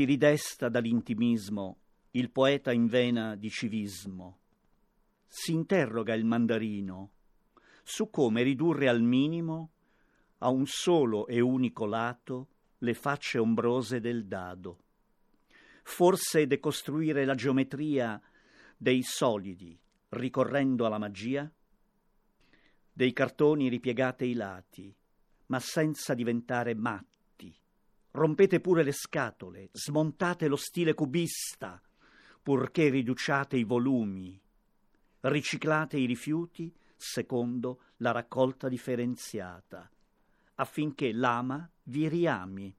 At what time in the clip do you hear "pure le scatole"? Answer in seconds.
28.60-29.68